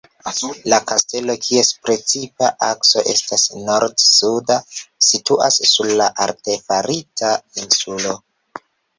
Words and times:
La 0.71 0.77
kastelo, 0.91 1.33
kies 1.47 1.67
precipa 1.87 2.47
akso 2.67 3.03
estas 3.11 3.43
nord-suda, 3.67 4.57
situas 5.09 5.59
sur 5.73 5.93
artefarita 6.25 7.31
insulo. 7.65 8.15